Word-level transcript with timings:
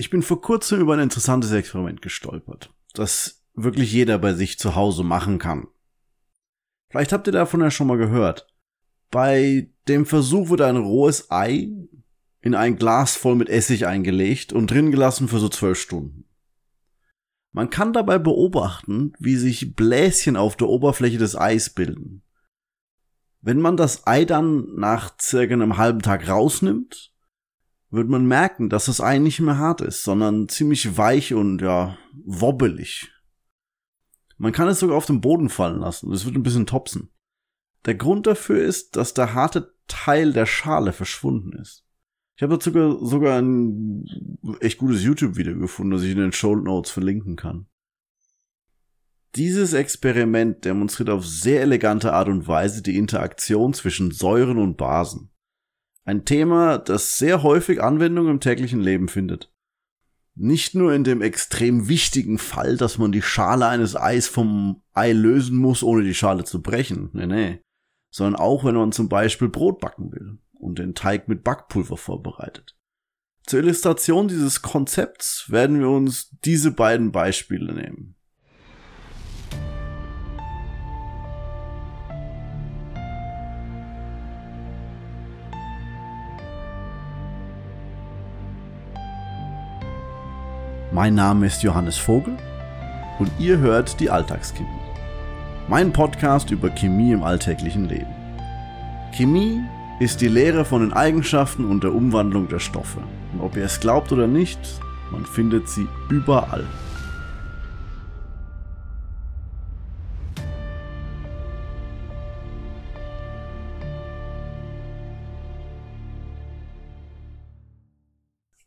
Ich 0.00 0.10
bin 0.10 0.22
vor 0.22 0.40
kurzem 0.40 0.80
über 0.80 0.94
ein 0.94 1.00
interessantes 1.00 1.50
Experiment 1.50 2.02
gestolpert, 2.02 2.72
das 2.94 3.42
wirklich 3.54 3.92
jeder 3.92 4.16
bei 4.18 4.32
sich 4.32 4.56
zu 4.56 4.76
Hause 4.76 5.02
machen 5.02 5.40
kann. 5.40 5.66
Vielleicht 6.88 7.12
habt 7.12 7.26
ihr 7.26 7.32
davon 7.32 7.60
ja 7.62 7.72
schon 7.72 7.88
mal 7.88 7.98
gehört. 7.98 8.46
Bei 9.10 9.72
dem 9.88 10.06
Versuch 10.06 10.50
wird 10.50 10.60
ein 10.60 10.76
rohes 10.76 11.32
Ei 11.32 11.72
in 12.40 12.54
ein 12.54 12.76
Glas 12.76 13.16
voll 13.16 13.34
mit 13.34 13.48
Essig 13.48 13.88
eingelegt 13.88 14.52
und 14.52 14.70
drin 14.70 14.92
gelassen 14.92 15.26
für 15.26 15.40
so 15.40 15.48
zwölf 15.48 15.80
Stunden. 15.80 16.28
Man 17.50 17.68
kann 17.68 17.92
dabei 17.92 18.20
beobachten, 18.20 19.14
wie 19.18 19.34
sich 19.34 19.74
Bläschen 19.74 20.36
auf 20.36 20.54
der 20.54 20.68
Oberfläche 20.68 21.18
des 21.18 21.34
Eis 21.34 21.70
bilden. 21.70 22.22
Wenn 23.40 23.60
man 23.60 23.76
das 23.76 24.06
Ei 24.06 24.24
dann 24.24 24.76
nach 24.76 25.18
circa 25.20 25.54
einem 25.54 25.76
halben 25.76 26.02
Tag 26.02 26.28
rausnimmt, 26.28 27.12
wird 27.90 28.08
man 28.08 28.26
merken, 28.26 28.68
dass 28.68 28.86
das 28.86 29.00
Ei 29.00 29.18
nicht 29.18 29.40
mehr 29.40 29.58
hart 29.58 29.80
ist, 29.80 30.02
sondern 30.02 30.48
ziemlich 30.48 30.96
weich 30.96 31.34
und 31.34 31.62
ja, 31.62 31.96
wobbelig. 32.24 33.10
Man 34.36 34.52
kann 34.52 34.68
es 34.68 34.80
sogar 34.80 34.96
auf 34.96 35.06
den 35.06 35.20
Boden 35.20 35.48
fallen 35.48 35.80
lassen. 35.80 36.12
Es 36.12 36.24
wird 36.24 36.36
ein 36.36 36.42
bisschen 36.42 36.66
topsen. 36.66 37.10
Der 37.86 37.94
Grund 37.94 38.26
dafür 38.26 38.62
ist, 38.62 38.96
dass 38.96 39.14
der 39.14 39.34
harte 39.34 39.74
Teil 39.88 40.32
der 40.32 40.46
Schale 40.46 40.92
verschwunden 40.92 41.52
ist. 41.52 41.84
Ich 42.36 42.42
habe 42.42 42.54
dazu 42.54 43.04
sogar 43.04 43.40
ein 43.40 44.04
echt 44.60 44.78
gutes 44.78 45.02
YouTube-Video 45.02 45.58
gefunden, 45.58 45.92
das 45.92 46.02
ich 46.02 46.12
in 46.12 46.18
den 46.18 46.32
Show 46.32 46.54
Notes 46.54 46.90
verlinken 46.90 47.34
kann. 47.34 47.66
Dieses 49.34 49.72
Experiment 49.72 50.64
demonstriert 50.64 51.10
auf 51.10 51.26
sehr 51.26 51.62
elegante 51.62 52.12
Art 52.12 52.28
und 52.28 52.46
Weise 52.46 52.82
die 52.82 52.96
Interaktion 52.96 53.74
zwischen 53.74 54.12
Säuren 54.12 54.58
und 54.58 54.76
Basen. 54.76 55.30
Ein 56.08 56.24
Thema, 56.24 56.78
das 56.78 57.18
sehr 57.18 57.42
häufig 57.42 57.82
Anwendung 57.82 58.30
im 58.30 58.40
täglichen 58.40 58.80
Leben 58.80 59.08
findet. 59.08 59.52
Nicht 60.34 60.74
nur 60.74 60.94
in 60.94 61.04
dem 61.04 61.20
extrem 61.20 61.86
wichtigen 61.86 62.38
Fall, 62.38 62.78
dass 62.78 62.96
man 62.96 63.12
die 63.12 63.20
Schale 63.20 63.68
eines 63.68 63.94
Eis 63.94 64.26
vom 64.26 64.80
Ei 64.94 65.12
lösen 65.12 65.58
muss, 65.58 65.82
ohne 65.82 66.04
die 66.04 66.14
Schale 66.14 66.44
zu 66.44 66.62
brechen. 66.62 67.10
Nee, 67.12 67.26
nee. 67.26 67.60
Sondern 68.10 68.36
auch, 68.36 68.64
wenn 68.64 68.74
man 68.74 68.92
zum 68.92 69.10
Beispiel 69.10 69.50
Brot 69.50 69.80
backen 69.80 70.10
will 70.10 70.38
und 70.54 70.78
den 70.78 70.94
Teig 70.94 71.28
mit 71.28 71.44
Backpulver 71.44 71.98
vorbereitet. 71.98 72.78
Zur 73.46 73.60
Illustration 73.60 74.28
dieses 74.28 74.62
Konzepts 74.62 75.50
werden 75.50 75.78
wir 75.78 75.90
uns 75.90 76.30
diese 76.42 76.70
beiden 76.70 77.12
Beispiele 77.12 77.74
nehmen. 77.74 78.14
Mein 90.98 91.14
Name 91.14 91.46
ist 91.46 91.62
Johannes 91.62 91.96
Vogel 91.96 92.36
und 93.20 93.30
ihr 93.38 93.58
hört 93.58 94.00
die 94.00 94.10
Alltagschemie. 94.10 94.66
Mein 95.68 95.92
Podcast 95.92 96.50
über 96.50 96.70
Chemie 96.70 97.12
im 97.12 97.22
alltäglichen 97.22 97.88
Leben. 97.88 98.12
Chemie 99.12 99.60
ist 100.00 100.20
die 100.20 100.26
Lehre 100.26 100.64
von 100.64 100.80
den 100.80 100.92
Eigenschaften 100.92 101.66
und 101.66 101.84
der 101.84 101.94
Umwandlung 101.94 102.48
der 102.48 102.58
Stoffe. 102.58 102.98
Und 103.32 103.42
ob 103.42 103.56
ihr 103.56 103.62
es 103.62 103.78
glaubt 103.78 104.10
oder 104.10 104.26
nicht, 104.26 104.58
man 105.12 105.24
findet 105.24 105.68
sie 105.68 105.86
überall. 106.10 106.66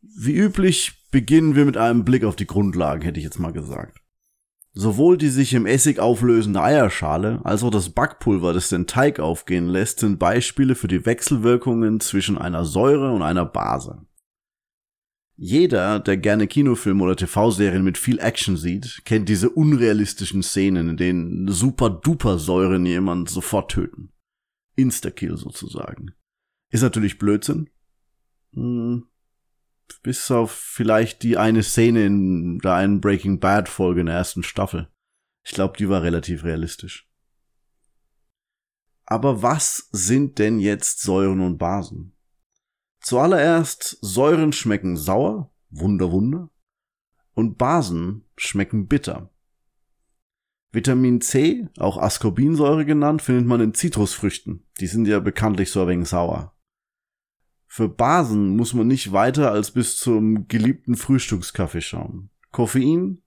Wie 0.00 0.32
üblich 0.32 1.01
beginnen 1.12 1.54
wir 1.54 1.64
mit 1.64 1.76
einem 1.76 2.04
Blick 2.04 2.24
auf 2.24 2.34
die 2.34 2.46
Grundlagen, 2.46 3.02
hätte 3.02 3.20
ich 3.20 3.24
jetzt 3.24 3.38
mal 3.38 3.52
gesagt. 3.52 4.02
Sowohl 4.74 5.18
die 5.18 5.28
sich 5.28 5.52
im 5.52 5.66
Essig 5.66 6.00
auflösende 6.00 6.62
Eierschale 6.62 7.40
als 7.44 7.62
auch 7.62 7.70
das 7.70 7.90
Backpulver, 7.90 8.54
das 8.54 8.70
den 8.70 8.86
Teig 8.86 9.20
aufgehen 9.20 9.68
lässt, 9.68 10.00
sind 10.00 10.18
Beispiele 10.18 10.74
für 10.74 10.88
die 10.88 11.04
Wechselwirkungen 11.04 12.00
zwischen 12.00 12.38
einer 12.38 12.64
Säure 12.64 13.12
und 13.12 13.22
einer 13.22 13.44
Base. 13.44 14.06
Jeder, 15.36 16.00
der 16.00 16.16
gerne 16.16 16.46
Kinofilme 16.46 17.04
oder 17.04 17.16
TV-Serien 17.16 17.84
mit 17.84 17.98
viel 17.98 18.18
Action 18.18 18.56
sieht, 18.56 19.02
kennt 19.04 19.28
diese 19.28 19.50
unrealistischen 19.50 20.42
Szenen, 20.42 20.90
in 20.90 20.96
denen 20.96 21.48
super-duper-Säuren 21.48 22.86
jemand 22.86 23.28
sofort 23.28 23.70
töten. 23.70 24.10
Insta-Kill 24.76 25.36
sozusagen. 25.36 26.12
Ist 26.70 26.82
natürlich 26.82 27.18
Blödsinn. 27.18 27.68
Hm, 28.54 29.04
bis 30.00 30.30
auf 30.30 30.52
vielleicht 30.52 31.22
die 31.22 31.36
eine 31.36 31.62
Szene 31.62 32.06
in 32.06 32.58
der 32.58 32.74
einen 32.74 33.00
Breaking 33.00 33.40
Bad 33.40 33.68
Folge 33.68 34.00
in 34.00 34.06
der 34.06 34.16
ersten 34.16 34.42
Staffel. 34.42 34.88
Ich 35.44 35.52
glaube, 35.52 35.76
die 35.76 35.88
war 35.88 36.02
relativ 36.02 36.44
realistisch. 36.44 37.08
Aber 39.04 39.42
was 39.42 39.88
sind 39.92 40.38
denn 40.38 40.58
jetzt 40.58 41.00
Säuren 41.00 41.40
und 41.40 41.58
Basen? 41.58 42.16
Zuallererst, 43.00 43.98
Säuren 44.00 44.52
schmecken 44.52 44.96
sauer, 44.96 45.52
Wunder, 45.70 46.12
Wunder, 46.12 46.50
und 47.34 47.58
Basen 47.58 48.24
schmecken 48.36 48.86
bitter. 48.86 49.30
Vitamin 50.70 51.20
C, 51.20 51.68
auch 51.78 51.98
Ascorbinsäure 51.98 52.86
genannt, 52.86 53.20
findet 53.20 53.46
man 53.46 53.60
in 53.60 53.74
Zitrusfrüchten. 53.74 54.64
Die 54.80 54.86
sind 54.86 55.06
ja 55.06 55.20
bekanntlich 55.20 55.70
so 55.70 55.82
ein 55.82 55.88
wenig 55.88 56.08
sauer. 56.08 56.56
Für 57.74 57.88
Basen 57.88 58.54
muss 58.54 58.74
man 58.74 58.86
nicht 58.86 59.12
weiter 59.12 59.50
als 59.50 59.70
bis 59.70 59.96
zum 59.96 60.46
geliebten 60.46 60.94
Frühstückskaffee 60.94 61.80
schauen. 61.80 62.28
Koffein, 62.50 63.22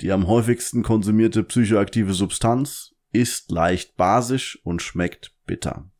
die 0.00 0.12
am 0.12 0.26
häufigsten 0.28 0.82
konsumierte 0.82 1.44
psychoaktive 1.44 2.14
Substanz, 2.14 2.94
ist 3.12 3.50
leicht 3.50 3.98
basisch 3.98 4.58
und 4.64 4.80
schmeckt 4.80 5.36
bitter. 5.44 5.90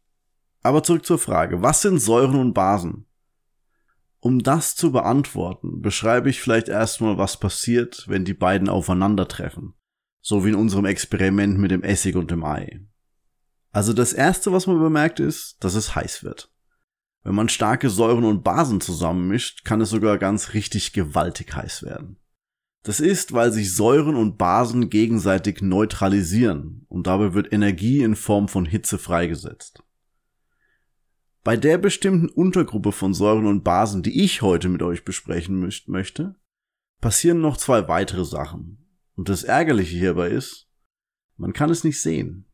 Aber 0.63 0.85
zurück 0.85 1.05
zur 1.05 1.19
Frage, 1.19 1.61
was 1.61 1.83
sind 1.83 1.99
Säuren 1.99 2.37
und 2.37 2.55
Basen? 2.55 3.05
Um 4.21 4.43
das 4.43 4.75
zu 4.75 4.91
beantworten, 4.91 5.83
beschreibe 5.83 6.31
ich 6.31 6.41
vielleicht 6.41 6.71
erstmal, 6.71 7.19
was 7.19 7.39
passiert, 7.39 8.07
wenn 8.09 8.25
die 8.25 8.33
beiden 8.33 8.71
aufeinandertreffen. 8.71 9.75
So 10.23 10.47
wie 10.47 10.49
in 10.49 10.55
unserem 10.55 10.87
Experiment 10.87 11.59
mit 11.59 11.73
dem 11.73 11.83
Essig 11.83 12.17
und 12.17 12.31
dem 12.31 12.43
Ei. 12.43 12.81
Also 13.71 13.93
das 13.93 14.15
erste, 14.15 14.51
was 14.51 14.67
man 14.67 14.79
bemerkt, 14.79 15.21
ist, 15.21 15.63
dass 15.63 15.75
es 15.75 15.95
heiß 15.95 16.25
wird. 16.25 16.51
Wenn 17.27 17.35
man 17.35 17.49
starke 17.49 17.91
Säuren 17.91 18.23
und 18.23 18.45
Basen 18.45 18.81
zusammenmischt, 18.81 19.65
kann 19.65 19.81
es 19.81 19.91
sogar 19.91 20.17
ganz 20.17 20.55
richtig 20.55 20.93
gewaltig 20.93 21.57
heiß 21.57 21.83
werden. 21.83 22.19
Das 22.85 23.01
ist, 23.01 23.33
weil 23.33 23.51
sich 23.51 23.75
Säuren 23.75 24.15
und 24.15 24.39
Basen 24.39 24.91
gegenseitig 24.91 25.61
neutralisieren 25.61 26.87
und 26.89 27.09
dabei 27.09 27.35
wird 27.35 27.53
Energie 27.53 28.05
in 28.05 28.15
Form 28.15 28.47
von 28.47 28.65
Hitze 28.65 28.97
freigesetzt. 28.97 29.83
Bei 31.43 31.57
der 31.57 31.79
bestimmten 31.79 32.29
Untergruppe 32.29 32.93
von 32.93 33.13
Säuren 33.13 33.47
und 33.47 33.65
Basen, 33.65 34.05
die 34.05 34.23
ich 34.23 34.41
heute 34.43 34.69
mit 34.69 34.85
euch 34.85 35.05
besprechen 35.05 35.69
möchte, 35.87 36.37
passieren 37.01 37.41
noch 37.41 37.57
zwei 37.57 37.89
weitere 37.89 38.25
Sachen. 38.25 38.87
Und 39.17 39.29
das 39.29 39.43
Ärgerliche 39.43 39.97
hierbei 39.97 40.29
ist, 40.29 40.69
man 41.37 41.53
kann 41.53 41.71
es 41.71 41.83
nicht 41.83 42.01
sehen. 42.01 42.47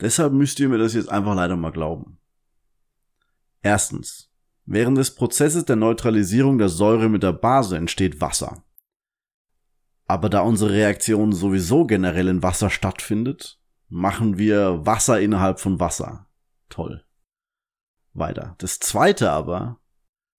Deshalb 0.00 0.32
müsst 0.34 0.60
ihr 0.60 0.68
mir 0.68 0.78
das 0.78 0.94
jetzt 0.94 1.08
einfach 1.08 1.34
leider 1.34 1.56
mal 1.56 1.72
glauben. 1.72 2.20
Erstens. 3.64 4.30
Während 4.66 4.98
des 4.98 5.14
Prozesses 5.14 5.64
der 5.64 5.76
Neutralisierung 5.76 6.58
der 6.58 6.68
Säure 6.68 7.08
mit 7.08 7.22
der 7.22 7.32
Base 7.32 7.76
entsteht 7.78 8.20
Wasser. 8.20 8.62
Aber 10.06 10.28
da 10.28 10.40
unsere 10.40 10.70
Reaktion 10.70 11.32
sowieso 11.32 11.86
generell 11.86 12.28
in 12.28 12.42
Wasser 12.42 12.68
stattfindet, 12.68 13.58
machen 13.88 14.36
wir 14.36 14.84
Wasser 14.84 15.18
innerhalb 15.18 15.60
von 15.60 15.80
Wasser. 15.80 16.28
Toll. 16.68 17.04
Weiter. 18.12 18.54
Das 18.58 18.80
zweite 18.80 19.30
aber, 19.30 19.80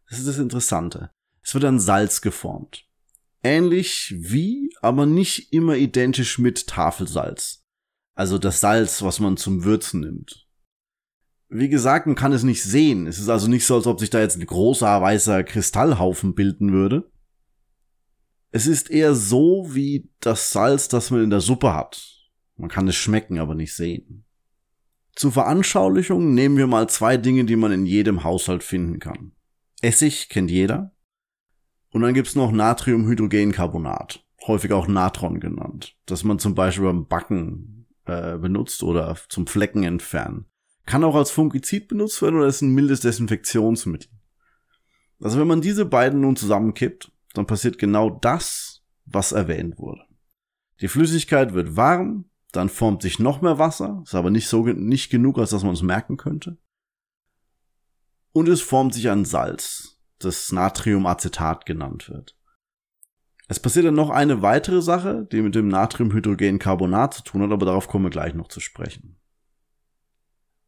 das 0.07 0.19
ist 0.19 0.27
das 0.27 0.37
Interessante. 0.37 1.09
Es 1.41 1.55
wird 1.55 1.65
ein 1.65 1.79
Salz 1.79 2.21
geformt. 2.21 2.87
Ähnlich 3.41 4.13
wie, 4.15 4.71
aber 4.81 5.07
nicht 5.07 5.51
immer 5.51 5.75
identisch 5.75 6.37
mit 6.37 6.67
Tafelsalz. 6.67 7.65
Also 8.13 8.37
das 8.37 8.59
Salz, 8.59 9.01
was 9.01 9.19
man 9.19 9.35
zum 9.35 9.63
Würzen 9.63 10.01
nimmt. 10.01 10.44
Wie 11.49 11.69
gesagt, 11.69 12.07
man 12.07 12.15
kann 12.15 12.33
es 12.33 12.43
nicht 12.43 12.63
sehen. 12.63 13.07
Es 13.07 13.19
ist 13.19 13.29
also 13.29 13.47
nicht 13.47 13.65
so, 13.65 13.75
als 13.75 13.87
ob 13.87 13.99
sich 13.99 14.09
da 14.09 14.19
jetzt 14.19 14.37
ein 14.37 14.45
großer 14.45 15.01
weißer 15.01 15.43
Kristallhaufen 15.43 16.33
bilden 16.33 16.71
würde. 16.71 17.11
Es 18.51 18.67
ist 18.67 18.89
eher 18.89 19.15
so 19.15 19.67
wie 19.75 20.09
das 20.21 20.51
Salz, 20.51 20.87
das 20.87 21.11
man 21.11 21.23
in 21.23 21.29
der 21.29 21.41
Suppe 21.41 21.73
hat. 21.73 22.01
Man 22.57 22.69
kann 22.69 22.87
es 22.87 22.95
schmecken, 22.95 23.37
aber 23.37 23.53
nicht 23.53 23.75
sehen. 23.75 24.25
Zur 25.15 25.31
Veranschaulichung 25.31 26.33
nehmen 26.33 26.57
wir 26.57 26.67
mal 26.67 26.89
zwei 26.89 27.17
Dinge, 27.17 27.45
die 27.45 27.55
man 27.55 27.71
in 27.71 27.85
jedem 27.85 28.23
Haushalt 28.23 28.63
finden 28.63 28.99
kann. 28.99 29.33
Essig 29.81 30.29
kennt 30.29 30.51
jeder. 30.51 30.93
Und 31.91 32.01
dann 32.01 32.13
gibt's 32.13 32.35
noch 32.35 32.51
Natriumhydrogencarbonat, 32.51 34.25
häufig 34.47 34.73
auch 34.73 34.87
Natron 34.87 35.39
genannt, 35.39 35.95
das 36.05 36.25
man 36.25 36.39
zum 36.39 36.55
Beispiel 36.55 36.85
beim 36.85 37.07
Backen 37.07 37.87
äh, 38.05 38.37
benutzt 38.37 38.83
oder 38.83 39.15
zum 39.29 39.47
Flecken 39.47 39.83
entfernen. 39.83 40.47
Kann 40.85 41.03
auch 41.03 41.15
als 41.15 41.31
Fungizid 41.31 41.87
benutzt 41.87 42.21
werden 42.21 42.37
oder 42.37 42.47
ist 42.47 42.61
ein 42.61 42.73
mildes 42.73 42.99
Desinfektionsmittel. 43.01 44.09
Also 45.19 45.39
wenn 45.39 45.47
man 45.47 45.61
diese 45.61 45.85
beiden 45.85 46.21
nun 46.21 46.35
zusammenkippt, 46.35 47.11
dann 47.33 47.47
passiert 47.47 47.77
genau 47.77 48.09
das, 48.09 48.83
was 49.05 49.31
erwähnt 49.31 49.77
wurde. 49.77 50.01
Die 50.81 50.87
Flüssigkeit 50.87 51.53
wird 51.53 51.75
warm, 51.75 52.25
dann 52.51 52.69
formt 52.69 53.01
sich 53.01 53.19
noch 53.19 53.41
mehr 53.41 53.59
Wasser, 53.59 54.01
ist 54.05 54.15
aber 54.15 54.29
nicht 54.29 54.47
so 54.47 54.63
nicht 54.65 55.09
genug, 55.09 55.37
als 55.37 55.49
dass 55.49 55.63
man 55.63 55.73
es 55.73 55.81
merken 55.81 56.17
könnte. 56.17 56.57
Und 58.33 58.49
es 58.49 58.61
formt 58.61 58.93
sich 58.93 59.09
ein 59.09 59.25
Salz, 59.25 59.99
das 60.19 60.51
Natriumacetat 60.51 61.65
genannt 61.65 62.09
wird. 62.09 62.37
Es 63.47 63.59
passiert 63.59 63.85
dann 63.85 63.95
noch 63.95 64.09
eine 64.09 64.41
weitere 64.41 64.81
Sache, 64.81 65.27
die 65.31 65.41
mit 65.41 65.55
dem 65.55 65.67
Natriumhydrogencarbonat 65.67 67.13
zu 67.13 67.23
tun 67.23 67.43
hat, 67.43 67.51
aber 67.51 67.65
darauf 67.65 67.87
kommen 67.87 68.05
wir 68.05 68.09
gleich 68.09 68.33
noch 68.33 68.47
zu 68.47 68.59
sprechen. 68.59 69.17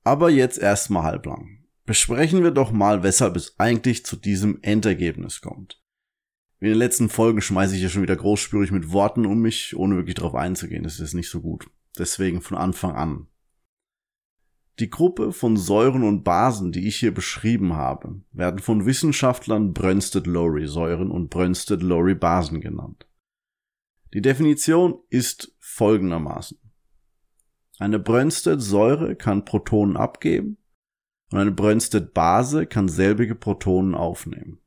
Aber 0.08 0.30
jetzt 0.30 0.58
erstmal 0.58 1.04
halblang. 1.04 1.66
Besprechen 1.86 2.42
wir 2.42 2.52
doch 2.52 2.72
mal, 2.72 3.04
weshalb 3.04 3.36
es 3.36 3.60
eigentlich 3.60 4.06
zu 4.06 4.16
diesem 4.16 4.60
Endergebnis 4.62 5.42
kommt. 5.42 5.84
Wie 6.62 6.68
in 6.68 6.72
den 6.72 6.80
letzten 6.80 7.10
Folgen 7.10 7.42
schmeiße 7.42 7.76
ich 7.76 7.82
ja 7.82 7.90
schon 7.90 8.04
wieder 8.04 8.16
großspürig 8.16 8.72
mit 8.72 8.94
Worten 8.94 9.26
um 9.26 9.42
mich, 9.42 9.76
ohne 9.76 9.98
wirklich 9.98 10.16
darauf 10.16 10.34
einzugehen. 10.34 10.84
Das 10.84 11.02
ist 11.02 11.14
nicht 11.14 11.30
so 11.30 11.42
gut. 11.42 11.70
Deswegen 11.98 12.40
von 12.40 12.56
Anfang 12.56 12.96
an. 12.96 13.28
Die 14.80 14.90
Gruppe 14.90 15.34
von 15.34 15.58
Säuren 15.58 16.04
und 16.04 16.24
Basen, 16.24 16.72
die 16.72 16.88
ich 16.88 16.96
hier 16.96 17.14
beschrieben 17.14 17.74
habe, 17.74 18.22
werden 18.32 18.60
von 18.60 18.86
Wissenschaftlern 18.86 19.74
Brønsted-Lowry-Säuren 19.74 21.12
und 21.12 21.30
Brønsted-Lowry-Basen 21.32 22.62
genannt. 22.62 23.06
Die 24.14 24.22
Definition 24.22 25.02
ist 25.10 25.54
folgendermaßen. 25.60 26.58
Eine 27.80 28.00
Brønsted-Säure 28.00 29.16
kann 29.16 29.46
Protonen 29.46 29.98
abgeben 29.98 30.58
und 31.32 31.40
eine 31.40 31.52
Brønsted-Base 31.52 32.66
kann 32.66 32.90
selbige 32.90 33.36
Protonen 33.36 33.94
aufnehmen. 33.94 34.60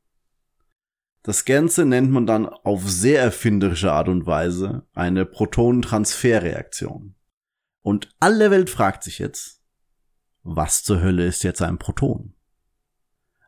Das 1.23 1.45
Ganze 1.45 1.85
nennt 1.85 2.09
man 2.11 2.25
dann 2.25 2.47
auf 2.47 2.89
sehr 2.89 3.21
erfinderische 3.21 3.91
Art 3.91 4.07
und 4.07 4.25
Weise 4.25 4.87
eine 4.93 5.25
Protonentransferreaktion. 5.25 7.15
Und 7.83 8.09
alle 8.19 8.49
Welt 8.49 8.69
fragt 8.69 9.03
sich 9.03 9.19
jetzt, 9.19 9.61
was 10.43 10.83
zur 10.83 11.01
Hölle 11.01 11.25
ist 11.25 11.43
jetzt 11.43 11.61
ein 11.61 11.77
Proton? 11.77 12.33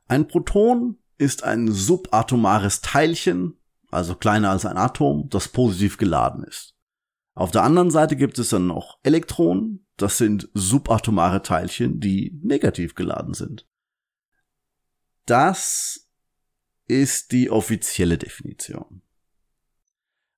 Ein 0.08 0.28
Proton 0.28 0.98
ist 1.18 1.44
ein 1.44 1.72
subatomares 1.72 2.82
Teilchen, 2.82 3.58
also 3.90 4.16
kleiner 4.16 4.52
als 4.52 4.66
ein 4.66 4.78
Atom, 4.78 5.30
das 5.30 5.48
positiv 5.48 5.98
geladen 5.98 6.44
ist. 6.44 6.73
Auf 7.36 7.52
der 7.52 7.64
anderen 7.64 7.90
Seite 7.90 8.16
gibt 8.16 8.38
es 8.38 8.50
dann 8.50 8.68
noch 8.68 9.00
Elektronen, 9.04 9.86
das 9.98 10.18
sind 10.18 10.50
subatomare 10.54 11.42
Teilchen, 11.42 12.00
die 12.00 12.40
negativ 12.44 12.96
geladen 12.96 13.34
sind. 13.34 13.68
Das 15.26 16.10
ist 16.88 17.32
die 17.32 17.50
offizielle 17.50 18.18
Definition. 18.18 19.02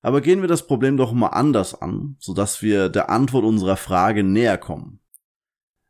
Aber 0.02 0.22
gehen 0.22 0.42
wir 0.42 0.48
das 0.48 0.68
Problem 0.68 0.98
doch 0.98 1.14
mal 1.14 1.30
anders 1.30 1.74
an, 1.82 2.16
sodass 2.20 2.62
wir 2.62 2.90
der 2.90 3.10
Antwort 3.10 3.44
unserer 3.44 3.76
Frage 3.76 4.24
näher 4.24 4.58
kommen. 4.58 5.00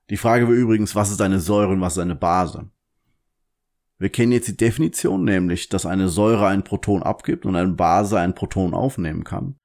Die 0.10 0.18
Frage 0.18 0.48
war 0.48 0.54
übrigens, 0.54 0.96
was 0.96 1.12
ist 1.12 1.22
eine 1.22 1.40
Säure 1.40 1.74
und 1.74 1.81
was 1.81 1.98
ist 1.98 2.04
eine 2.04 2.16
Base? 2.16 2.69
Wir 3.98 4.10
kennen 4.10 4.31
jetzt 4.31 4.48
die 4.48 4.57
Definition, 4.57 5.24
nämlich, 5.24 5.69
dass 5.69 5.86
eine 5.86 6.10
Säure 6.10 6.48
ein 6.48 6.63
Proton 6.63 7.04
abgibt 7.04 7.46
und 7.46 7.56
eine 7.56 7.74
Base 7.74 8.19
ein 8.19 8.36
Proton 8.36 8.74
aufnehmen 8.74 9.24
kann. 9.24 9.60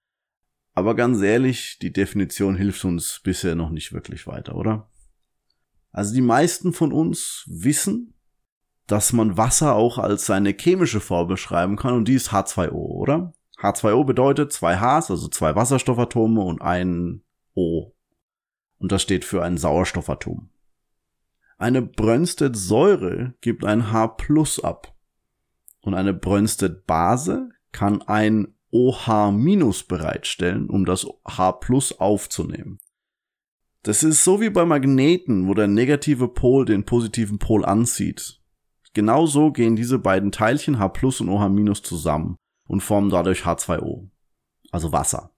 Aber 0.72 0.94
ganz 0.94 1.20
ehrlich, 1.20 1.78
die 1.80 1.92
Definition 1.92 2.56
hilft 2.56 2.84
uns 2.84 3.20
bisher 3.22 3.54
noch 3.54 3.70
nicht 3.70 3.92
wirklich 3.92 4.26
weiter, 4.26 4.54
oder? 4.54 4.90
Also 5.92 6.14
die 6.14 6.22
meisten 6.22 6.72
von 6.72 6.92
uns 6.92 7.44
wissen, 7.48 8.14
dass 8.86 9.12
man 9.12 9.36
Wasser 9.36 9.74
auch 9.74 9.98
als 9.98 10.26
seine 10.26 10.50
chemische 10.50 11.00
Form 11.00 11.28
beschreiben 11.28 11.76
kann 11.76 11.94
und 11.94 12.06
die 12.06 12.14
ist 12.14 12.30
H2O, 12.30 12.72
oder? 12.72 13.32
H2O 13.58 14.04
bedeutet 14.04 14.52
zwei 14.52 14.76
Hs, 14.76 15.10
also 15.10 15.28
zwei 15.28 15.54
Wasserstoffatome 15.54 16.40
und 16.40 16.62
ein 16.62 17.22
O 17.54 17.92
und 18.80 18.90
das 18.90 19.02
steht 19.02 19.24
für 19.24 19.44
ein 19.44 19.58
Sauerstoffatom. 19.58 20.48
Eine 21.58 21.82
Brønsted-Säure 21.82 23.34
gibt 23.42 23.64
ein 23.64 23.92
H 23.92 24.08
plus 24.08 24.58
ab 24.58 24.96
und 25.82 25.94
eine 25.94 26.14
Brønsted-Base 26.14 27.50
kann 27.72 28.02
ein 28.02 28.54
OH 28.72 29.32
bereitstellen, 29.88 30.68
um 30.70 30.84
das 30.84 31.06
H 31.26 31.60
aufzunehmen. 31.98 32.78
Das 33.82 34.02
ist 34.02 34.24
so 34.24 34.40
wie 34.40 34.50
bei 34.50 34.64
Magneten, 34.64 35.48
wo 35.48 35.54
der 35.54 35.66
negative 35.66 36.28
Pol 36.28 36.64
den 36.64 36.84
positiven 36.84 37.38
Pol 37.38 37.64
anzieht. 37.64 38.40
Genauso 38.92 39.52
gehen 39.52 39.76
diese 39.76 39.98
beiden 39.98 40.32
Teilchen 40.32 40.78
H 40.78 40.92
und 41.20 41.28
OH 41.28 41.82
zusammen 41.82 42.36
und 42.66 42.82
formen 42.82 43.10
dadurch 43.10 43.44
H2O, 43.44 44.08
also 44.70 44.92
Wasser. 44.92 45.30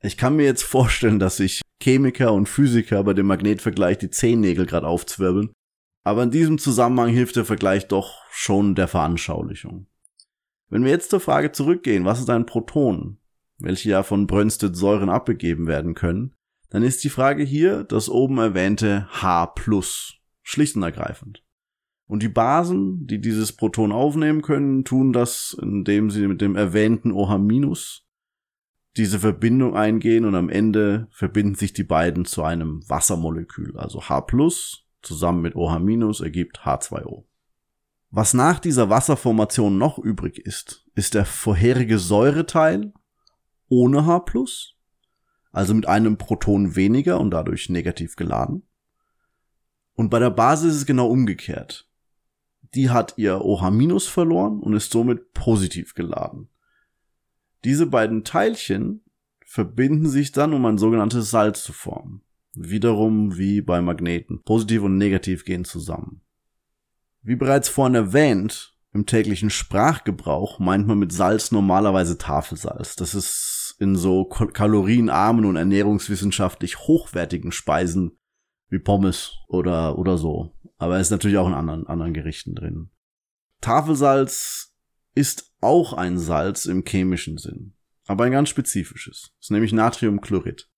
Ich 0.00 0.16
kann 0.16 0.36
mir 0.36 0.44
jetzt 0.44 0.62
vorstellen, 0.62 1.18
dass 1.18 1.38
sich 1.38 1.62
Chemiker 1.82 2.32
und 2.32 2.48
Physiker 2.48 3.02
bei 3.04 3.14
dem 3.14 3.26
Magnetvergleich 3.26 3.98
die 3.98 4.10
Zehennägel 4.10 4.66
gerade 4.66 4.86
aufzwirbeln. 4.86 5.52
Aber 6.04 6.22
in 6.22 6.30
diesem 6.30 6.58
Zusammenhang 6.58 7.08
hilft 7.08 7.36
der 7.36 7.44
Vergleich 7.44 7.88
doch 7.88 8.22
schon 8.30 8.74
der 8.74 8.86
Veranschaulichung. 8.86 9.86
Wenn 10.68 10.84
wir 10.84 10.90
jetzt 10.90 11.10
zur 11.10 11.20
Frage 11.20 11.52
zurückgehen, 11.52 12.04
was 12.04 12.20
ist 12.20 12.30
ein 12.30 12.46
Proton, 12.46 13.18
welche 13.58 13.90
ja 13.90 14.02
von 14.02 14.26
Brønsted-Säuren 14.26 15.08
abgegeben 15.08 15.66
werden 15.66 15.94
können, 15.94 16.34
dann 16.70 16.82
ist 16.82 17.04
die 17.04 17.08
Frage 17.08 17.44
hier 17.44 17.84
das 17.84 18.08
oben 18.08 18.38
erwähnte 18.38 19.06
H+, 19.10 19.54
schlicht 20.42 20.76
und 20.76 20.82
ergreifend. 20.82 21.42
Und 22.08 22.22
die 22.22 22.28
Basen, 22.28 23.06
die 23.06 23.20
dieses 23.20 23.52
Proton 23.52 23.92
aufnehmen 23.92 24.42
können, 24.42 24.84
tun 24.84 25.12
das, 25.12 25.56
indem 25.60 26.10
sie 26.10 26.26
mit 26.26 26.40
dem 26.40 26.56
erwähnten 26.56 27.12
OH- 27.12 28.02
diese 28.96 29.18
Verbindung 29.18 29.76
eingehen 29.76 30.24
und 30.24 30.34
am 30.34 30.48
Ende 30.48 31.08
verbinden 31.10 31.54
sich 31.54 31.74
die 31.74 31.84
beiden 31.84 32.24
zu 32.24 32.42
einem 32.42 32.82
Wassermolekül. 32.88 33.76
Also 33.76 34.08
H 34.08 34.26
zusammen 35.02 35.42
mit 35.42 35.54
OH 35.54 36.22
ergibt 36.22 36.60
H2O. 36.60 37.24
Was 38.10 38.34
nach 38.34 38.60
dieser 38.60 38.88
Wasserformation 38.88 39.78
noch 39.78 39.98
übrig 39.98 40.38
ist, 40.38 40.86
ist 40.94 41.14
der 41.14 41.24
vorherige 41.24 41.98
Säureteil 41.98 42.92
ohne 43.68 44.06
H 44.06 44.24
also 45.52 45.74
mit 45.74 45.88
einem 45.88 46.18
Proton 46.18 46.76
weniger 46.76 47.18
und 47.18 47.30
dadurch 47.30 47.68
negativ 47.68 48.16
geladen. 48.16 48.62
Und 49.94 50.10
bei 50.10 50.18
der 50.18 50.30
Basis 50.30 50.72
ist 50.72 50.80
es 50.80 50.86
genau 50.86 51.08
umgekehrt. 51.08 51.88
Die 52.74 52.90
hat 52.90 53.14
ihr 53.16 53.42
OH 53.42 54.00
verloren 54.00 54.60
und 54.60 54.74
ist 54.74 54.92
somit 54.92 55.32
positiv 55.32 55.94
geladen. 55.94 56.48
Diese 57.64 57.86
beiden 57.86 58.22
Teilchen 58.22 59.02
verbinden 59.46 60.08
sich 60.08 60.32
dann, 60.32 60.52
um 60.52 60.66
ein 60.66 60.76
sogenanntes 60.76 61.30
Salz 61.30 61.64
zu 61.64 61.72
formen. 61.72 62.22
Wiederum 62.52 63.38
wie 63.38 63.62
bei 63.62 63.80
Magneten. 63.80 64.42
Positiv 64.42 64.82
und 64.82 64.98
negativ 64.98 65.44
gehen 65.44 65.64
zusammen. 65.64 66.20
Wie 67.26 67.34
bereits 67.34 67.68
vorhin 67.68 67.96
erwähnt, 67.96 68.72
im 68.92 69.04
täglichen 69.04 69.50
Sprachgebrauch 69.50 70.60
meint 70.60 70.86
man 70.86 71.00
mit 71.00 71.10
Salz 71.10 71.50
normalerweise 71.50 72.18
Tafelsalz. 72.18 72.94
Das 72.94 73.16
ist 73.16 73.74
in 73.80 73.96
so 73.96 74.24
kalorienarmen 74.24 75.44
und 75.44 75.56
ernährungswissenschaftlich 75.56 76.78
hochwertigen 76.78 77.50
Speisen 77.50 78.16
wie 78.68 78.78
Pommes 78.78 79.38
oder, 79.48 79.98
oder 79.98 80.18
so. 80.18 80.54
Aber 80.78 80.98
es 80.98 81.08
ist 81.08 81.10
natürlich 81.10 81.36
auch 81.36 81.48
in 81.48 81.54
anderen, 81.54 81.88
anderen 81.88 82.14
Gerichten 82.14 82.54
drin. 82.54 82.90
Tafelsalz 83.60 84.72
ist 85.16 85.52
auch 85.60 85.94
ein 85.94 86.18
Salz 86.18 86.66
im 86.66 86.84
chemischen 86.84 87.38
Sinn, 87.38 87.74
aber 88.06 88.22
ein 88.22 88.32
ganz 88.32 88.50
spezifisches. 88.50 89.32
Das 89.38 89.46
ist 89.46 89.50
nämlich 89.50 89.72
Natriumchlorid. 89.72 90.70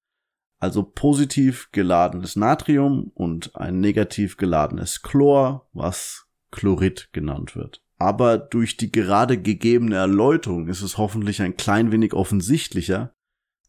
Also 0.60 0.82
positiv 0.82 1.68
geladenes 1.72 2.36
Natrium 2.36 3.12
und 3.12 3.54
ein 3.54 3.80
negativ 3.80 4.38
geladenes 4.38 5.02
Chlor, 5.02 5.68
was 5.74 6.27
Chlorid 6.50 7.08
genannt 7.12 7.56
wird. 7.56 7.82
Aber 7.96 8.38
durch 8.38 8.76
die 8.76 8.92
gerade 8.92 9.40
gegebene 9.40 9.96
Erläuterung 9.96 10.68
ist 10.68 10.82
es 10.82 10.98
hoffentlich 10.98 11.42
ein 11.42 11.56
klein 11.56 11.90
wenig 11.90 12.14
offensichtlicher, 12.14 13.12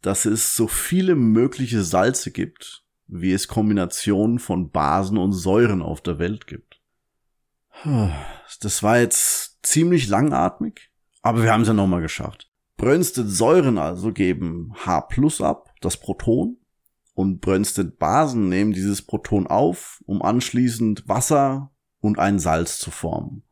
dass 0.02 0.26
es 0.26 0.56
so 0.56 0.68
viele 0.68 1.16
mögliche 1.16 1.84
Salze 1.84 2.32
gibt, 2.32 2.84
wie 3.08 3.34
es 3.34 3.48
Kombinationen 3.48 4.40
von 4.40 4.70
Basen 4.70 5.18
und 5.18 5.34
Säuren 5.34 5.82
auf 5.82 6.02
der 6.02 6.20
Welt 6.20 6.48
gibt. 6.48 6.80
Das 8.62 8.84
war 8.84 9.00
jetzt 9.00 9.60
ziemlich 9.64 10.08
langatmig, 10.08 10.92
aber 11.22 11.44
wir 11.44 11.52
haben 11.52 11.62
es 11.62 11.68
ja 11.68 11.74
nochmal 11.74 12.02
geschafft. 12.02 12.50
Brønsted 12.78 13.28
Säuren 13.28 13.78
also 13.78 14.14
geben 14.14 14.74
H 14.86 15.02
plus 15.02 15.42
ab, 15.42 15.74
das 15.82 15.98
Proton, 15.98 16.58
und 17.14 17.42
Brønsted 17.42 18.00
Basen 18.00 18.48
nehmen 18.48 18.72
dieses 18.72 19.02
Proton 19.02 19.48
auf, 19.48 20.02
um 20.06 20.22
anschließend 20.22 21.08
Wasser 21.10 21.72
und 22.00 22.20
ein 22.20 22.40
Salz 22.40 22.80
zu 22.80 22.92
formen. 22.92 23.44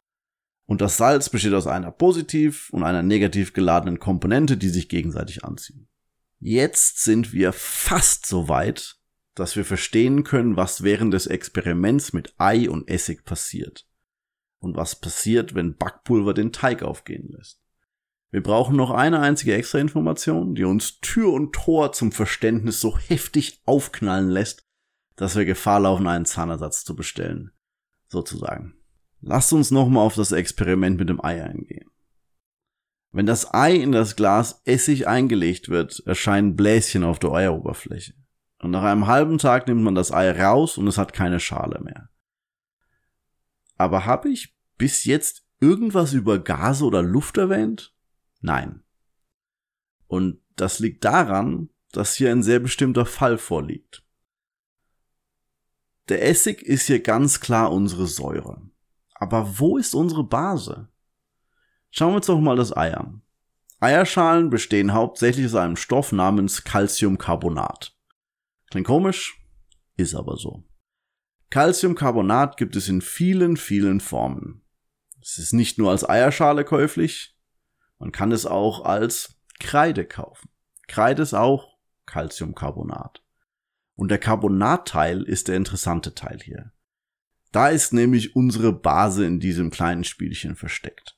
Und 0.66 0.82
das 0.82 0.98
Salz 0.98 1.30
besteht 1.30 1.54
aus 1.54 1.68
einer 1.68 1.92
positiv 1.92 2.70
und 2.72 2.84
einer 2.84 3.01
negativ 3.01 3.54
geladenen 3.54 4.00
Komponente, 4.00 4.58
die 4.58 4.70
sich 4.70 4.89
gegenseitig 4.89 5.44
anziehen. 5.46 5.88
Jetzt 6.39 7.01
sind 7.01 7.34
wir 7.34 7.54
fast 7.54 8.25
so 8.25 8.50
weit, 8.50 8.98
dass 9.34 9.56
wir 9.56 9.66
verstehen 9.66 10.24
können, 10.24 10.58
was 10.58 10.84
während 10.84 11.13
des 11.13 11.27
Experiments 11.27 12.12
mit 12.12 12.34
Ei 12.38 12.70
und 12.70 12.89
Essig 12.89 13.24
passiert 13.24 13.88
und 14.60 14.75
was 14.75 15.00
passiert, 15.00 15.56
wenn 15.56 15.77
Backpulver 15.77 16.34
den 16.34 16.51
Teig 16.51 16.84
aufgehen 16.84 17.30
lässt. 17.30 17.62
Wir 18.30 18.44
brauchen 18.44 18.75
noch 18.75 18.92
eine 18.92 19.20
einzige 19.22 19.54
extra 19.54 19.80
Information, 19.80 20.54
die 20.54 20.66
uns 20.66 21.00
Tür 21.00 21.32
und 21.32 21.54
Tor 21.54 21.94
zum 21.94 22.12
Verständnis 22.12 22.82
so 22.82 22.98
heftig 22.98 23.62
aufknallen 23.66 24.30
lässt, 24.30 24.66
dass 25.16 25.36
wir 25.36 25.46
Gefahr 25.46 25.80
laufen, 25.80 26.08
einen 26.08 26.25
Zahnersatz 26.25 26.84
zu 26.84 26.96
bestellen. 26.96 27.51
Sozusagen. 28.09 28.73
Lasst 29.21 29.51
uns 29.53 29.71
nochmal 29.71 30.05
auf 30.05 30.15
das 30.15 30.31
Experiment 30.31 30.97
mit 30.99 31.09
dem 31.09 31.23
Ei 31.23 31.43
eingehen. 31.43 31.89
Wenn 33.11 33.25
das 33.25 33.53
Ei 33.53 33.75
in 33.75 33.91
das 33.91 34.15
Glas 34.15 34.61
Essig 34.65 35.07
eingelegt 35.07 35.69
wird, 35.69 36.03
erscheinen 36.05 36.55
Bläschen 36.55 37.03
auf 37.03 37.19
der 37.19 37.31
Eieroberfläche. 37.31 38.13
Und 38.59 38.71
nach 38.71 38.83
einem 38.83 39.07
halben 39.07 39.37
Tag 39.37 39.67
nimmt 39.67 39.81
man 39.81 39.95
das 39.95 40.11
Ei 40.11 40.31
raus 40.31 40.77
und 40.77 40.87
es 40.87 40.97
hat 40.97 41.13
keine 41.13 41.39
Schale 41.39 41.79
mehr. 41.81 42.09
Aber 43.77 44.05
habe 44.05 44.29
ich 44.29 44.55
bis 44.77 45.05
jetzt 45.05 45.45
irgendwas 45.59 46.13
über 46.13 46.39
Gase 46.39 46.85
oder 46.85 47.01
Luft 47.01 47.37
erwähnt? 47.37 47.93
Nein. 48.41 48.83
Und 50.07 50.41
das 50.55 50.79
liegt 50.79 51.05
daran, 51.05 51.69
dass 51.91 52.15
hier 52.15 52.31
ein 52.31 52.43
sehr 52.43 52.59
bestimmter 52.59 53.05
Fall 53.05 53.37
vorliegt. 53.37 54.03
Der 56.09 56.23
Essig 56.23 56.61
ist 56.63 56.87
hier 56.87 57.01
ganz 57.01 57.39
klar 57.39 57.71
unsere 57.71 58.07
Säure. 58.07 58.61
Aber 59.15 59.59
wo 59.59 59.77
ist 59.77 59.93
unsere 59.93 60.23
Base? 60.23 60.87
Schauen 61.91 62.11
wir 62.11 62.17
uns 62.17 62.27
doch 62.27 62.39
mal 62.39 62.55
das 62.55 62.75
Ei 62.75 62.95
an. 62.95 63.21
Eierschalen 63.79 64.49
bestehen 64.49 64.93
hauptsächlich 64.93 65.45
aus 65.47 65.55
einem 65.55 65.75
Stoff 65.75 66.11
namens 66.11 66.63
Calciumcarbonat. 66.63 67.95
Klingt 68.69 68.87
komisch, 68.87 69.39
ist 69.95 70.15
aber 70.15 70.37
so. 70.37 70.63
Calciumcarbonat 71.49 72.57
gibt 72.57 72.75
es 72.75 72.89
in 72.89 73.01
vielen, 73.01 73.55
vielen 73.57 73.99
Formen. 73.99 74.63
Es 75.21 75.37
ist 75.37 75.53
nicht 75.53 75.77
nur 75.77 75.91
als 75.91 76.07
Eierschale 76.07 76.63
käuflich, 76.63 77.37
man 77.99 78.11
kann 78.11 78.31
es 78.31 78.45
auch 78.45 78.85
als 78.85 79.39
Kreide 79.59 80.05
kaufen. 80.05 80.49
Kreide 80.87 81.23
ist 81.23 81.33
auch 81.33 81.77
Calciumcarbonat. 82.05 83.23
Und 83.98 84.10
der 84.10 84.20
Carbonatteil 84.20 85.24
ist 85.24 85.48
der 85.48 85.58
interessante 85.58 86.13
Teil 86.13 86.39
hier. 86.42 86.72
Da 87.51 87.70
ist 87.70 87.94
nämlich 87.94 88.36
unsere 88.36 88.72
Base 88.72 89.25
in 89.25 89.39
diesem 89.39 89.72
kleinen 89.72 90.04
Spielchen 90.04 90.56
versteckt. 90.56 91.18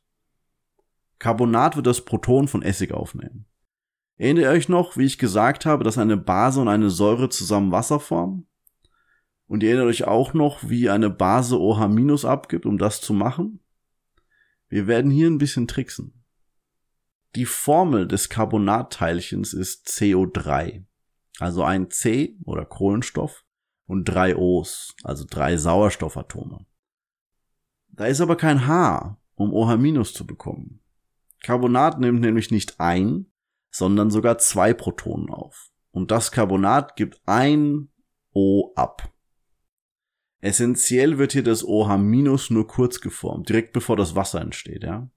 Carbonat 1.19 1.75
wird 1.75 1.85
das 1.87 2.05
Proton 2.05 2.47
von 2.47 2.63
Essig 2.63 2.93
aufnehmen. 2.93 3.45
Erinnert 4.15 4.43
ihr 4.43 4.49
euch 4.51 4.69
noch, 4.69 4.95
wie 4.95 5.05
ich 5.05 5.17
gesagt 5.17 5.65
habe, 5.65 5.83
dass 5.83 5.97
eine 5.97 6.15
Base 6.15 6.61
und 6.61 6.69
eine 6.69 6.89
Säure 6.89 7.29
zusammen 7.29 7.73
Wasser 7.73 7.99
formen? 7.99 8.47
Und 9.47 9.61
ihr 9.61 9.71
erinnert 9.71 9.87
euch 9.87 10.05
auch 10.05 10.33
noch, 10.33 10.69
wie 10.69 10.89
eine 10.89 11.09
Base 11.09 11.57
OH- 11.57 12.25
abgibt, 12.25 12.65
um 12.65 12.77
das 12.77 13.01
zu 13.01 13.13
machen? 13.13 13.59
Wir 14.69 14.87
werden 14.87 15.11
hier 15.11 15.27
ein 15.27 15.37
bisschen 15.37 15.67
tricksen. 15.67 16.23
Die 17.35 17.45
Formel 17.45 18.07
des 18.07 18.29
Carbonatteilchens 18.29 19.53
ist 19.53 19.89
CO3. 19.89 20.85
Also 21.39 21.63
ein 21.63 21.89
C 21.89 22.37
oder 22.43 22.65
Kohlenstoff 22.65 23.45
und 23.87 24.05
drei 24.05 24.35
O's, 24.35 24.95
also 25.03 25.25
drei 25.27 25.57
Sauerstoffatome. 25.57 26.65
Da 27.87 28.05
ist 28.05 28.21
aber 28.21 28.35
kein 28.35 28.67
H, 28.67 29.17
um 29.35 29.53
OH- 29.53 30.13
zu 30.13 30.25
bekommen. 30.25 30.81
Carbonat 31.41 31.99
nimmt 31.99 32.21
nämlich 32.21 32.51
nicht 32.51 32.79
ein, 32.79 33.25
sondern 33.71 34.11
sogar 34.11 34.37
zwei 34.37 34.73
Protonen 34.73 35.29
auf. 35.29 35.71
Und 35.91 36.11
das 36.11 36.31
Carbonat 36.31 36.95
gibt 36.95 37.21
ein 37.25 37.89
O 38.31 38.73
ab. 38.75 39.11
Essentiell 40.41 41.17
wird 41.17 41.33
hier 41.33 41.43
das 41.43 41.63
OH- 41.63 42.49
nur 42.51 42.67
kurz 42.67 43.01
geformt, 43.01 43.49
direkt 43.49 43.73
bevor 43.73 43.95
das 43.95 44.15
Wasser 44.15 44.41
entsteht, 44.41 44.83
ja. 44.83 45.09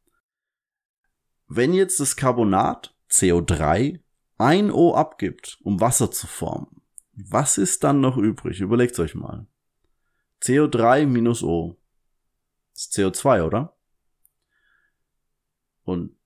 Wenn 1.47 1.75
jetzt 1.75 2.01
das 2.01 2.17
Carbonat 2.17 2.97
CO3 3.11 4.02
ein 4.43 4.71
O 4.71 4.95
abgibt, 4.95 5.59
um 5.63 5.81
Wasser 5.81 6.11
zu 6.11 6.27
formen, 6.27 6.83
was 7.15 7.59
ist 7.59 7.85
dann 7.85 8.01
noch 8.01 8.17
übrig? 8.17 8.61
Überlegt 8.61 8.99
euch 8.99 9.15
mal. 9.15 9.47
CO3 10.43 11.07
minus 11.07 11.43
O. 11.43 11.77
Ist 12.75 12.95
CO2, 12.95 13.45
oder? 13.45 13.77
Und 15.85 16.17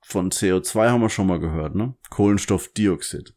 von 0.00 0.30
CO2 0.30 0.90
haben 0.90 1.00
wir 1.00 1.10
schon 1.10 1.26
mal 1.26 1.40
gehört, 1.40 1.74
ne? 1.74 1.94
Kohlenstoffdioxid. 2.10 3.34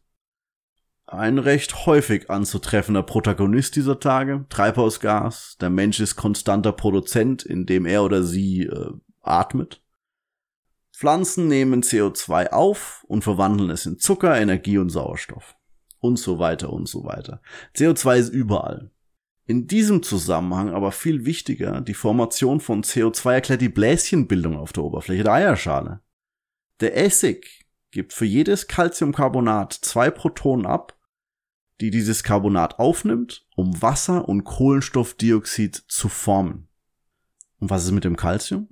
Ein 1.06 1.38
recht 1.38 1.86
häufig 1.86 2.30
anzutreffender 2.30 3.02
Protagonist 3.02 3.74
dieser 3.74 3.98
Tage, 3.98 4.46
Treibhausgas. 4.48 5.56
Der 5.60 5.70
Mensch 5.70 5.98
ist 5.98 6.14
konstanter 6.14 6.72
Produzent, 6.72 7.42
indem 7.42 7.86
er 7.86 8.04
oder 8.04 8.22
sie 8.22 8.66
äh, 8.66 8.92
atmet. 9.22 9.82
Pflanzen 11.00 11.48
nehmen 11.48 11.82
CO2 11.82 12.50
auf 12.50 13.06
und 13.08 13.24
verwandeln 13.24 13.70
es 13.70 13.86
in 13.86 13.98
Zucker, 13.98 14.38
Energie 14.38 14.76
und 14.76 14.90
Sauerstoff. 14.90 15.56
Und 15.98 16.18
so 16.18 16.38
weiter 16.38 16.70
und 16.70 16.90
so 16.90 17.04
weiter. 17.04 17.40
CO2 17.74 18.18
ist 18.18 18.28
überall. 18.28 18.90
In 19.46 19.66
diesem 19.66 20.02
Zusammenhang 20.02 20.68
aber 20.68 20.92
viel 20.92 21.24
wichtiger, 21.24 21.80
die 21.80 21.94
Formation 21.94 22.60
von 22.60 22.82
CO2 22.84 23.32
erklärt 23.32 23.62
die 23.62 23.70
Bläschenbildung 23.70 24.58
auf 24.58 24.74
der 24.74 24.84
Oberfläche 24.84 25.24
der 25.24 25.32
Eierschale. 25.32 26.00
Der 26.80 26.98
Essig 26.98 27.64
gibt 27.92 28.12
für 28.12 28.26
jedes 28.26 28.68
Calciumcarbonat 28.68 29.72
zwei 29.72 30.10
Protonen 30.10 30.66
ab, 30.66 30.98
die 31.80 31.90
dieses 31.90 32.24
Carbonat 32.24 32.78
aufnimmt, 32.78 33.46
um 33.56 33.80
Wasser 33.80 34.28
und 34.28 34.44
Kohlenstoffdioxid 34.44 35.82
zu 35.88 36.10
formen. 36.10 36.68
Und 37.58 37.70
was 37.70 37.84
ist 37.84 37.92
mit 37.92 38.04
dem 38.04 38.16
Calcium? 38.16 38.68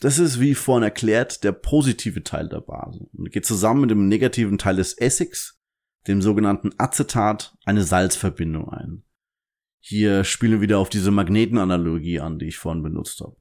Das 0.00 0.18
ist, 0.18 0.38
wie 0.38 0.54
vorhin 0.54 0.84
erklärt, 0.84 1.42
der 1.42 1.52
positive 1.52 2.22
Teil 2.22 2.48
der 2.48 2.60
Base 2.60 3.08
und 3.12 3.32
geht 3.32 3.46
zusammen 3.46 3.82
mit 3.82 3.90
dem 3.90 4.08
negativen 4.08 4.58
Teil 4.58 4.76
des 4.76 4.92
Essigs, 4.92 5.60
dem 6.06 6.22
sogenannten 6.22 6.70
Acetat, 6.78 7.56
eine 7.64 7.82
Salzverbindung 7.82 8.68
ein. 8.68 9.02
Hier 9.80 10.24
spielen 10.24 10.52
wir 10.52 10.60
wieder 10.60 10.78
auf 10.78 10.88
diese 10.88 11.10
Magnetenanalogie 11.10 12.20
an, 12.20 12.38
die 12.38 12.46
ich 12.46 12.58
vorhin 12.58 12.82
benutzt 12.82 13.20
habe. 13.20 13.36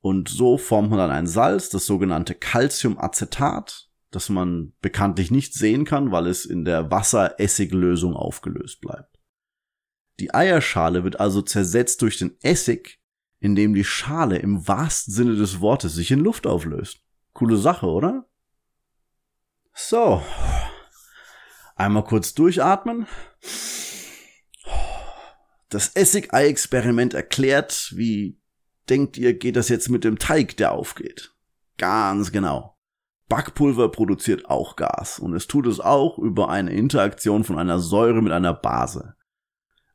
Und 0.00 0.28
so 0.28 0.58
formt 0.58 0.90
man 0.90 0.98
dann 0.98 1.10
ein 1.10 1.26
Salz, 1.26 1.70
das 1.70 1.86
sogenannte 1.86 2.34
Calciumacetat, 2.34 3.88
das 4.10 4.28
man 4.28 4.74
bekanntlich 4.80 5.30
nicht 5.30 5.54
sehen 5.54 5.84
kann, 5.84 6.12
weil 6.12 6.26
es 6.26 6.44
in 6.44 6.64
der 6.64 6.90
Wasser-Essig-Lösung 6.90 8.14
aufgelöst 8.14 8.80
bleibt. 8.80 9.18
Die 10.20 10.32
Eierschale 10.32 11.02
wird 11.02 11.18
also 11.18 11.42
zersetzt 11.42 12.02
durch 12.02 12.18
den 12.18 12.36
Essig 12.42 13.00
in 13.40 13.54
dem 13.54 13.74
die 13.74 13.84
Schale 13.84 14.38
im 14.38 14.66
wahrsten 14.66 15.12
Sinne 15.12 15.36
des 15.36 15.60
Wortes 15.60 15.94
sich 15.94 16.10
in 16.10 16.20
Luft 16.20 16.46
auflöst. 16.46 17.00
Coole 17.32 17.56
Sache, 17.56 17.86
oder? 17.86 18.26
So. 19.74 20.22
Einmal 21.76 22.04
kurz 22.04 22.34
durchatmen. 22.34 23.06
Das 25.68 25.88
Essigei-Experiment 25.88 27.14
erklärt, 27.14 27.92
wie 27.96 28.40
denkt 28.88 29.16
ihr, 29.18 29.34
geht 29.34 29.56
das 29.56 29.68
jetzt 29.68 29.88
mit 29.88 30.04
dem 30.04 30.18
Teig, 30.18 30.56
der 30.56 30.72
aufgeht? 30.72 31.34
Ganz 31.78 32.30
genau. 32.30 32.78
Backpulver 33.28 33.90
produziert 33.90 34.48
auch 34.48 34.76
Gas 34.76 35.18
und 35.18 35.34
es 35.34 35.46
tut 35.48 35.66
es 35.66 35.80
auch 35.80 36.18
über 36.18 36.50
eine 36.50 36.72
Interaktion 36.72 37.42
von 37.42 37.58
einer 37.58 37.80
Säure 37.80 38.22
mit 38.22 38.32
einer 38.32 38.54
Base. 38.54 39.16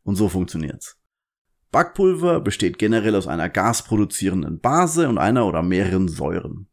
Und 0.03 0.15
so 0.15 0.27
funktioniert's. 0.27 0.98
Backpulver 1.71 2.39
besteht 2.41 2.79
generell 2.79 3.15
aus 3.15 3.27
einer 3.27 3.49
gasproduzierenden 3.49 4.59
Base 4.59 5.07
und 5.07 5.17
einer 5.17 5.45
oder 5.45 5.61
mehreren 5.61 6.07
Säuren. 6.07 6.67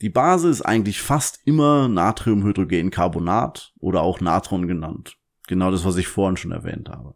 Die 0.00 0.10
Base 0.10 0.48
ist 0.48 0.62
eigentlich 0.62 1.00
fast 1.00 1.40
immer 1.44 1.88
Natriumhydrogencarbonat 1.88 3.72
oder 3.78 4.02
auch 4.02 4.20
Natron 4.20 4.66
genannt. 4.66 5.16
Genau 5.46 5.70
das, 5.70 5.84
was 5.84 5.96
ich 5.96 6.08
vorhin 6.08 6.36
schon 6.36 6.52
erwähnt 6.52 6.88
habe. 6.88 7.14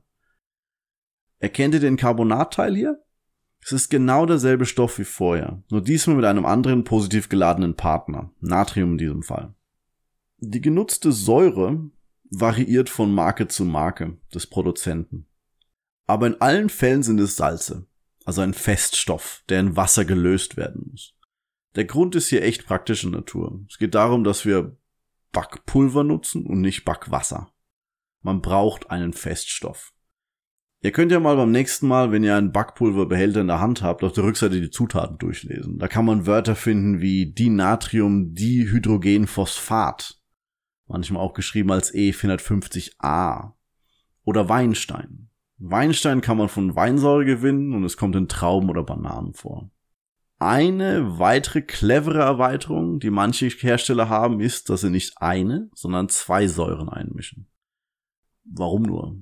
Erkennt 1.39 1.75
ihr 1.75 1.81
den 1.81 1.97
Carbonatteil 1.97 2.75
hier? 2.75 3.03
Es 3.61 3.73
ist 3.73 3.91
genau 3.91 4.25
derselbe 4.25 4.67
Stoff 4.67 4.99
wie 4.99 5.05
vorher, 5.05 5.63
nur 5.71 5.83
diesmal 5.83 6.17
mit 6.17 6.25
einem 6.25 6.47
anderen 6.47 6.85
positiv 6.85 7.29
geladenen 7.29 7.75
Partner, 7.75 8.31
Natrium 8.41 8.93
in 8.93 8.99
diesem 8.99 9.23
Fall. 9.23 9.55
Die 10.39 10.61
genutzte 10.61 11.11
Säure 11.11 11.91
variiert 12.31 12.89
von 12.89 13.13
Marke 13.13 13.49
zu 13.49 13.65
Marke 13.65 14.17
des 14.33 14.47
Produzenten. 14.47 15.28
Aber 16.09 16.27
in 16.27 16.41
allen 16.41 16.71
Fällen 16.71 17.05
sind 17.05 17.21
es 17.21 17.37
Salze, 17.37 17.87
also 18.25 18.41
ein 18.41 18.55
Feststoff, 18.55 19.45
der 19.51 19.61
in 19.61 19.77
Wasser 19.77 20.07
gelöst 20.07 20.57
werden 20.57 20.87
muss. 20.91 21.15
Der 21.77 21.85
Grund 21.85 22.17
ist 22.17 22.29
hier 22.29 22.43
echt 22.43 22.65
praktische 22.67 23.11
Natur. 23.11 23.61
Es 23.69 23.77
geht 23.77 23.95
darum, 23.95 24.25
dass 24.25 24.47
wir 24.47 24.75
Backpulver 25.33 26.05
nutzen 26.05 26.47
und 26.47 26.63
nicht 26.63 26.87
Backwasser. 26.87 27.53
Man 28.23 28.41
braucht 28.41 28.91
einen 28.91 29.13
Feststoff. 29.13 29.93
Ihr 30.81 30.93
könnt 30.93 31.13
ja 31.13 31.21
mal 31.21 31.37
beim 31.37 31.51
nächsten 31.51 31.87
Mal, 31.87 32.11
wenn 32.11 32.25
ihr 32.25 32.37
einen 32.37 32.53
Backpulverbehälter 32.53 33.43
in 33.43 33.49
der 33.49 33.61
Hand 33.61 33.83
habt, 33.83 34.03
auf 34.03 34.13
der 34.13 34.25
Rückseite 34.25 34.63
die 34.63 34.71
Zutaten 34.71 35.19
durchlesen. 35.19 35.79
Da 35.79 35.89
kann 35.89 36.07
man 36.07 36.27
Wörter 36.27 36.57
finden 36.57 37.03
wie 37.03 37.35
Dinatrium-Dihydrogenphosphat, 37.35 40.23
manchmal 40.87 41.23
auch 41.23 41.35
geschrieben 41.35 41.71
als 41.71 41.93
E450A, 41.93 43.53
oder 44.25 44.49
Weinstein. 44.49 45.28
Weinstein 45.59 46.21
kann 46.21 46.39
man 46.39 46.49
von 46.49 46.77
Weinsäure 46.77 47.25
gewinnen 47.25 47.75
und 47.75 47.85
es 47.85 47.97
kommt 47.97 48.15
in 48.17 48.29
Trauben 48.29 48.71
oder 48.71 48.85
Bananen 48.85 49.35
vor. 49.35 49.71
Eine 50.39 51.19
weitere 51.19 51.63
clevere 51.63 52.21
Erweiterung, 52.21 53.01
die 53.01 53.11
manche 53.11 53.49
Hersteller 53.49 54.09
haben, 54.09 54.41
ist, 54.41 54.71
dass 54.71 54.83
sie 54.83 54.91
nicht 54.91 55.15
eine, 55.21 55.69
sondern 55.75 56.09
zwei 56.09 56.47
Säuren 56.47 56.89
einmischen. 56.89 57.49
Warum 58.45 58.83
nur? 58.83 59.17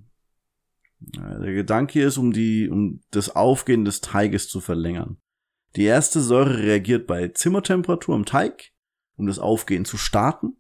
Der 1.01 1.53
Gedanke 1.53 2.03
ist, 2.03 2.19
um 2.19 2.33
die, 2.33 2.69
um 2.69 3.01
das 3.11 3.35
Aufgehen 3.35 3.85
des 3.85 4.03
Teiges 4.03 4.49
zu 4.49 4.61
verlängern. 4.61 5.17
Die 5.75 5.85
erste 5.85 6.21
Säure 6.21 6.59
reagiert 6.59 7.07
bei 7.07 7.29
Zimmertemperatur 7.29 8.15
im 8.15 8.25
Teig, 8.25 8.73
um 9.17 9.27
das 9.27 9.39
Aufgehen 9.39 9.85
zu 9.85 9.97
starten. 9.97 10.57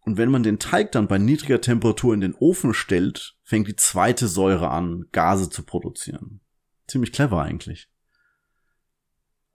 Und 0.00 0.16
wenn 0.16 0.30
man 0.30 0.42
den 0.42 0.58
Teig 0.58 0.92
dann 0.92 1.08
bei 1.08 1.18
niedriger 1.18 1.60
Temperatur 1.60 2.14
in 2.14 2.20
den 2.20 2.34
Ofen 2.34 2.74
stellt, 2.74 3.36
fängt 3.42 3.68
die 3.68 3.76
zweite 3.76 4.28
Säure 4.28 4.70
an, 4.70 5.06
Gase 5.12 5.50
zu 5.50 5.62
produzieren. 5.62 6.40
Ziemlich 6.86 7.12
clever 7.12 7.42
eigentlich. 7.42 7.88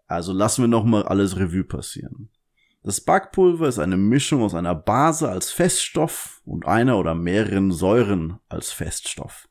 Also 0.08 0.34
lassen 0.34 0.64
wir 0.64 0.68
nochmal 0.68 1.04
alles 1.04 1.38
Revue 1.38 1.64
passieren. 1.64 2.30
Das 2.84 3.02
Backpulver 3.02 3.68
ist 3.68 3.80
eine 3.80 3.98
Mischung 3.98 4.44
aus 4.44 4.54
einer 4.54 4.76
Base 4.76 5.28
als 5.28 5.52
Feststoff 5.52 6.42
und 6.46 6.68
einer 6.68 7.00
oder 7.00 7.16
mehreren 7.16 7.72
Säuren 7.72 8.38
als 8.48 8.72
Feststoff. 8.72 9.50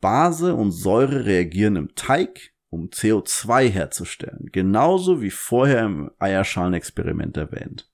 Base 0.00 0.54
und 0.54 0.70
Säure 0.70 1.26
reagieren 1.26 1.76
im 1.76 1.94
Teig, 1.94 2.54
um 2.70 2.88
CO2 2.88 3.68
herzustellen, 3.68 4.48
genauso 4.50 5.20
wie 5.20 5.30
vorher 5.30 5.84
im 5.84 6.10
Eierschalenexperiment 6.18 7.36
erwähnt. 7.36 7.90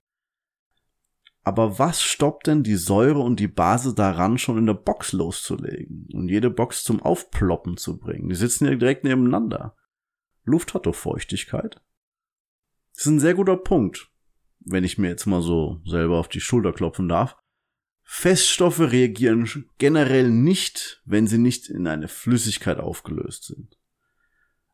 Aber 1.50 1.80
was 1.80 2.00
stoppt 2.00 2.46
denn 2.46 2.62
die 2.62 2.76
Säure 2.76 3.18
und 3.18 3.40
die 3.40 3.48
Base 3.48 3.92
daran, 3.92 4.38
schon 4.38 4.56
in 4.56 4.66
der 4.66 4.74
Box 4.74 5.10
loszulegen 5.10 6.06
und 6.12 6.28
jede 6.28 6.48
Box 6.48 6.84
zum 6.84 7.02
Aufploppen 7.02 7.76
zu 7.76 7.98
bringen? 7.98 8.28
Die 8.28 8.36
sitzen 8.36 8.66
ja 8.66 8.76
direkt 8.76 9.02
nebeneinander. 9.02 9.74
Luft 10.44 10.74
hat 10.74 10.86
doch 10.86 10.94
Feuchtigkeit. 10.94 11.82
Das 12.94 13.06
ist 13.06 13.10
ein 13.10 13.18
sehr 13.18 13.34
guter 13.34 13.56
Punkt, 13.56 14.12
wenn 14.60 14.84
ich 14.84 14.96
mir 14.96 15.08
jetzt 15.08 15.26
mal 15.26 15.42
so 15.42 15.80
selber 15.84 16.20
auf 16.20 16.28
die 16.28 16.40
Schulter 16.40 16.72
klopfen 16.72 17.08
darf. 17.08 17.36
Feststoffe 18.04 18.78
reagieren 18.78 19.50
generell 19.78 20.30
nicht, 20.30 21.02
wenn 21.04 21.26
sie 21.26 21.38
nicht 21.38 21.68
in 21.68 21.88
eine 21.88 22.06
Flüssigkeit 22.06 22.78
aufgelöst 22.78 23.42
sind. 23.42 23.76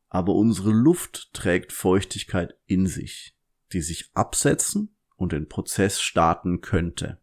Aber 0.09 0.35
unsere 0.35 0.73
Luft 0.73 1.33
trägt 1.33 1.73
Feuchtigkeit 1.73 2.55
in 2.67 2.87
sich, 2.87 3.35
die 3.73 3.81
sich 3.81 4.11
absetzen 4.13 4.96
und 5.17 5.33
den 5.33 5.49
Prozess 5.49 6.01
starten 6.01 6.61
könnte. 6.61 7.19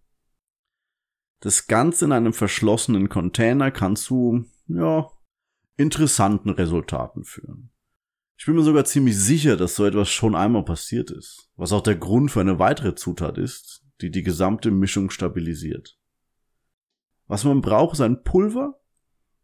Das 1.39 1.67
Ganze 1.67 2.05
in 2.05 2.11
einem 2.11 2.33
verschlossenen 2.33 3.09
Container 3.09 3.71
kann 3.71 3.95
zu, 3.95 4.45
ja, 4.67 5.09
interessanten 5.75 6.49
Resultaten 6.49 7.23
führen. 7.23 7.69
Ich 8.37 8.45
bin 8.45 8.55
mir 8.55 8.63
sogar 8.63 8.85
ziemlich 8.85 9.17
sicher, 9.17 9.57
dass 9.57 9.75
so 9.75 9.85
etwas 9.85 10.09
schon 10.09 10.35
einmal 10.35 10.65
passiert 10.65 11.11
ist, 11.11 11.49
was 11.55 11.71
auch 11.71 11.81
der 11.81 11.95
Grund 11.95 12.31
für 12.31 12.41
eine 12.41 12.59
weitere 12.59 12.95
Zutat 12.95 13.37
ist, 13.37 13.85
die 14.01 14.11
die 14.11 14.23
gesamte 14.23 14.71
Mischung 14.71 15.09
stabilisiert. 15.09 15.97
Was 17.27 17.43
man 17.43 17.61
braucht, 17.61 17.93
ist 17.93 18.01
ein 18.01 18.23
Pulver, 18.23 18.79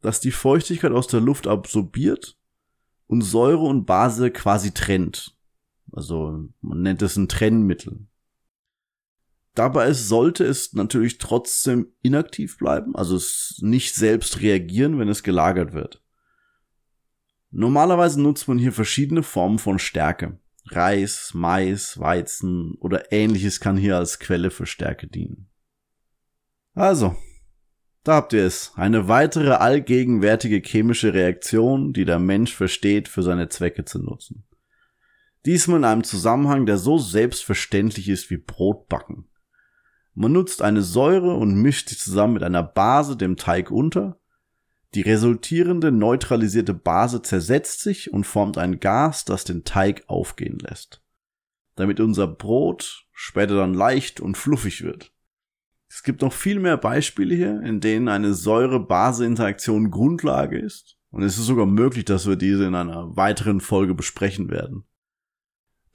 das 0.01 0.19
die 0.19 0.31
Feuchtigkeit 0.31 0.91
aus 0.91 1.07
der 1.07 1.21
Luft 1.21 1.47
absorbiert 1.47 2.37
und 3.07 3.21
Säure 3.21 3.63
und 3.63 3.85
Base 3.85 4.31
quasi 4.31 4.71
trennt. 4.71 5.37
Also 5.91 6.49
man 6.61 6.81
nennt 6.81 7.01
es 7.01 7.15
ein 7.15 7.27
Trennmittel. 7.27 8.08
Dabei 9.55 9.93
sollte 9.93 10.45
es 10.45 10.73
natürlich 10.73 11.17
trotzdem 11.17 11.91
inaktiv 12.01 12.57
bleiben, 12.57 12.95
also 12.95 13.15
es 13.15 13.59
nicht 13.61 13.95
selbst 13.95 14.41
reagieren, 14.41 14.99
wenn 14.99 15.09
es 15.09 15.23
gelagert 15.23 15.73
wird. 15.73 16.01
Normalerweise 17.51 18.21
nutzt 18.21 18.47
man 18.47 18.59
hier 18.59 18.71
verschiedene 18.71 19.23
Formen 19.23 19.59
von 19.59 19.79
Stärke. 19.79 20.39
Reis, 20.65 21.31
Mais, 21.33 21.99
Weizen 21.99 22.75
oder 22.79 23.11
ähnliches 23.11 23.59
kann 23.59 23.75
hier 23.75 23.97
als 23.97 24.19
Quelle 24.19 24.51
für 24.51 24.67
Stärke 24.67 25.07
dienen. 25.07 25.49
Also, 26.73 27.15
da 28.03 28.15
habt 28.15 28.33
ihr 28.33 28.45
es. 28.45 28.71
Eine 28.75 29.07
weitere 29.07 29.51
allgegenwärtige 29.51 30.61
chemische 30.63 31.13
Reaktion, 31.13 31.91
die 31.91 32.05
der 32.05 32.19
Mensch 32.19 32.55
versteht, 32.55 33.07
für 33.07 33.23
seine 33.23 33.49
Zwecke 33.49 33.83
zu 33.83 33.99
nutzen. 33.99 34.45
Diesmal 35.45 35.77
in 35.77 35.85
einem 35.85 36.03
Zusammenhang, 36.03 36.65
der 36.65 36.77
so 36.77 36.97
selbstverständlich 36.97 38.09
ist 38.09 38.29
wie 38.29 38.37
Brotbacken. 38.37 39.28
Man 40.21 40.33
nutzt 40.33 40.61
eine 40.61 40.81
Säure 40.81 41.35
und 41.35 41.55
mischt 41.61 41.87
sie 41.87 41.95
zusammen 41.95 42.33
mit 42.33 42.43
einer 42.43 42.61
Base 42.61 43.15
dem 43.15 43.37
Teig 43.37 43.71
unter. 43.71 44.19
Die 44.93 44.99
resultierende 44.99 45.93
neutralisierte 45.93 46.73
Base 46.73 47.21
zersetzt 47.21 47.79
sich 47.79 48.11
und 48.11 48.25
formt 48.25 48.57
ein 48.57 48.81
Gas, 48.81 49.23
das 49.23 49.45
den 49.45 49.63
Teig 49.63 50.03
aufgehen 50.07 50.59
lässt. 50.59 51.01
Damit 51.75 52.01
unser 52.01 52.27
Brot 52.27 53.07
später 53.13 53.55
dann 53.55 53.73
leicht 53.73 54.19
und 54.19 54.37
fluffig 54.37 54.83
wird. 54.83 55.13
Es 55.87 56.03
gibt 56.03 56.21
noch 56.21 56.33
viel 56.33 56.59
mehr 56.59 56.75
Beispiele 56.75 57.33
hier, 57.33 57.61
in 57.61 57.79
denen 57.79 58.09
eine 58.09 58.33
Säure-Base-Interaktion 58.33 59.89
Grundlage 59.89 60.59
ist. 60.59 60.97
Und 61.11 61.23
es 61.23 61.37
ist 61.37 61.45
sogar 61.45 61.65
möglich, 61.65 62.03
dass 62.03 62.27
wir 62.27 62.35
diese 62.35 62.65
in 62.65 62.75
einer 62.75 63.15
weiteren 63.15 63.61
Folge 63.61 63.95
besprechen 63.95 64.49
werden. 64.49 64.83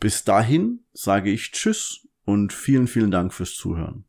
Bis 0.00 0.24
dahin 0.24 0.86
sage 0.94 1.30
ich 1.30 1.52
Tschüss 1.52 2.08
und 2.24 2.54
vielen, 2.54 2.86
vielen 2.88 3.10
Dank 3.10 3.34
fürs 3.34 3.54
Zuhören. 3.54 4.06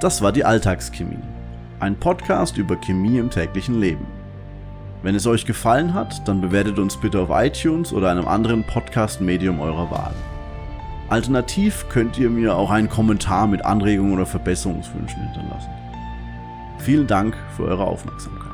Das 0.00 0.20
war 0.20 0.30
die 0.30 0.44
Alltagschemie, 0.44 1.16
ein 1.80 1.96
Podcast 1.96 2.58
über 2.58 2.76
Chemie 2.76 3.16
im 3.16 3.30
täglichen 3.30 3.80
Leben. 3.80 4.06
Wenn 5.02 5.14
es 5.14 5.26
euch 5.26 5.46
gefallen 5.46 5.94
hat, 5.94 6.28
dann 6.28 6.42
bewertet 6.42 6.78
uns 6.78 6.98
bitte 6.98 7.18
auf 7.18 7.30
iTunes 7.32 7.94
oder 7.94 8.10
einem 8.10 8.28
anderen 8.28 8.62
Podcast-Medium 8.64 9.58
eurer 9.58 9.90
Wahl. 9.90 10.12
Alternativ 11.08 11.86
könnt 11.88 12.18
ihr 12.18 12.28
mir 12.28 12.56
auch 12.56 12.70
einen 12.70 12.90
Kommentar 12.90 13.46
mit 13.46 13.64
Anregungen 13.64 14.12
oder 14.12 14.26
Verbesserungswünschen 14.26 15.22
hinterlassen. 15.32 15.70
Vielen 16.78 17.06
Dank 17.06 17.34
für 17.56 17.64
eure 17.64 17.86
Aufmerksamkeit. 17.86 18.45